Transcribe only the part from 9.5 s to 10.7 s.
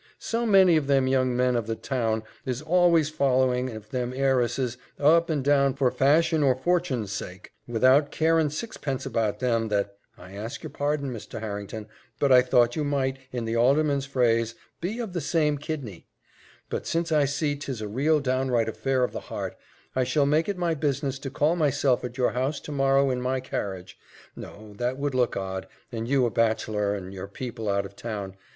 that I ask